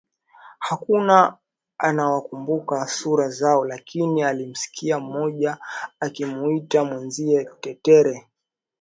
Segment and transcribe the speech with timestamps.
[0.59, 1.39] Hakua
[1.77, 5.57] anawakumbuka sura zao lakini alimsikia mmoja
[5.99, 8.27] akimuita mwenzie Tetere